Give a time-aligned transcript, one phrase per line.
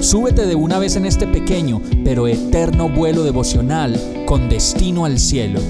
[0.00, 5.60] súbete de una vez en este pequeño pero eterno vuelo devocional con destino al cielo.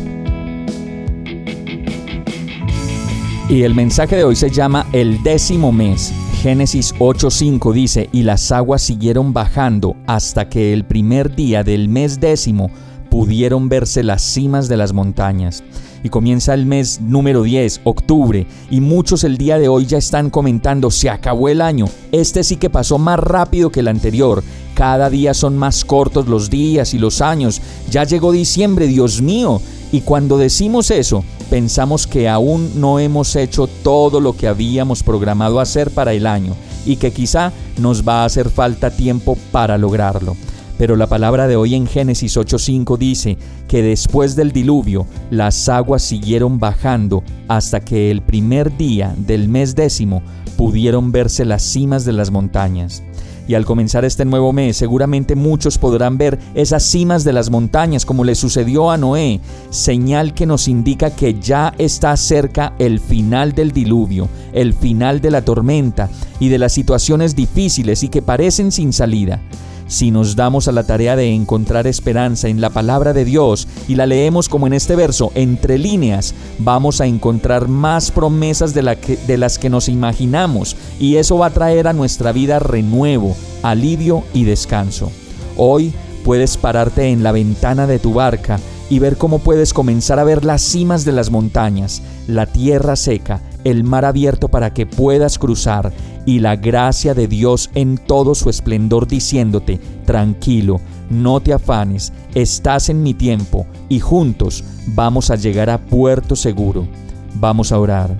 [3.48, 6.12] Y el mensaje de hoy se llama El décimo mes.
[6.40, 12.20] Génesis 8:5 dice, y las aguas siguieron bajando hasta que el primer día del mes
[12.20, 12.70] décimo
[13.10, 15.64] pudieron verse las cimas de las montañas.
[16.02, 20.30] Y comienza el mes número 10, octubre, y muchos el día de hoy ya están
[20.30, 24.42] comentando, se acabó el año, este sí que pasó más rápido que el anterior,
[24.74, 29.60] cada día son más cortos los días y los años, ya llegó diciembre, Dios mío,
[29.92, 35.60] y cuando decimos eso, pensamos que aún no hemos hecho todo lo que habíamos programado
[35.60, 36.54] hacer para el año
[36.86, 40.36] y que quizá nos va a hacer falta tiempo para lograrlo.
[40.80, 43.36] Pero la palabra de hoy en Génesis 8:5 dice
[43.68, 49.74] que después del diluvio las aguas siguieron bajando hasta que el primer día del mes
[49.74, 50.22] décimo
[50.56, 53.02] pudieron verse las cimas de las montañas.
[53.46, 58.06] Y al comenzar este nuevo mes, seguramente muchos podrán ver esas cimas de las montañas
[58.06, 63.52] como le sucedió a Noé, señal que nos indica que ya está cerca el final
[63.52, 66.08] del diluvio, el final de la tormenta
[66.38, 69.42] y de las situaciones difíciles y que parecen sin salida.
[69.90, 73.96] Si nos damos a la tarea de encontrar esperanza en la palabra de Dios y
[73.96, 79.36] la leemos como en este verso, entre líneas, vamos a encontrar más promesas de, de
[79.36, 84.44] las que nos imaginamos y eso va a traer a nuestra vida renuevo, alivio y
[84.44, 85.10] descanso.
[85.56, 85.92] Hoy
[86.24, 88.60] puedes pararte en la ventana de tu barca
[88.90, 93.42] y ver cómo puedes comenzar a ver las cimas de las montañas, la tierra seca,
[93.64, 95.92] el mar abierto para que puedas cruzar
[96.26, 102.88] y la gracia de Dios en todo su esplendor diciéndote, tranquilo, no te afanes, estás
[102.88, 106.86] en mi tiempo y juntos vamos a llegar a puerto seguro.
[107.34, 108.16] Vamos a orar.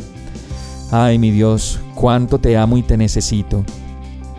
[0.91, 3.65] Ay mi Dios, cuánto te amo y te necesito.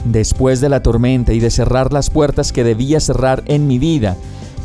[0.06, 4.18] Después de la tormenta y de cerrar las puertas que debía cerrar en mi vida,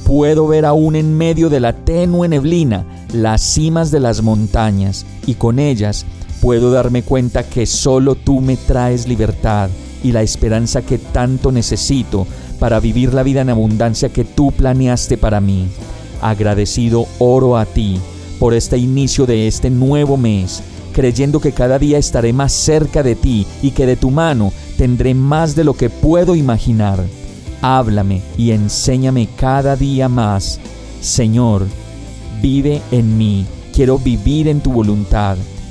[0.04, 5.34] puedo ver aún en medio de la tenue neblina las cimas de las montañas y
[5.34, 6.06] con ellas
[6.40, 9.70] puedo darme cuenta que solo tú me traes libertad
[10.02, 12.26] y la esperanza que tanto necesito
[12.58, 15.68] para vivir la vida en abundancia que tú planeaste para mí.
[16.20, 17.98] Agradecido oro a ti
[18.38, 23.14] por este inicio de este nuevo mes, creyendo que cada día estaré más cerca de
[23.14, 27.02] ti y que de tu mano tendré más de lo que puedo imaginar.
[27.62, 30.60] Háblame y enséñame cada día más.
[31.00, 31.66] Señor,
[32.42, 35.36] vive en mí, quiero vivir en tu voluntad